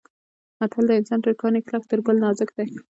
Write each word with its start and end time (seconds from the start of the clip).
متل 0.59 0.83
دی: 0.87 0.95
انسان 0.99 1.19
تر 1.23 1.31
کاڼي 1.41 1.59
کلک 1.67 1.83
تر 1.89 1.99
ګل 2.05 2.17
نازک 2.23 2.49
دی. 2.57 2.65